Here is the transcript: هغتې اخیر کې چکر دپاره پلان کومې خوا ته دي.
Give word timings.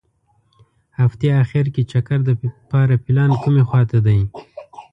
هغتې 0.99 1.27
اخیر 1.43 1.65
کې 1.73 1.81
چکر 1.91 2.19
دپاره 2.29 2.95
پلان 3.05 3.31
کومې 3.43 3.63
خوا 3.67 3.81
ته 3.91 3.97
دي. 4.05 4.19